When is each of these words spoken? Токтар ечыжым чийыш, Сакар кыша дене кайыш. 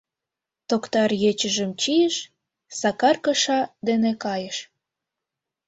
Токтар 0.69 1.11
ечыжым 1.29 1.71
чийыш, 1.81 2.15
Сакар 2.79 3.15
кыша 3.25 3.59
дене 3.87 4.11
кайыш. 4.23 4.57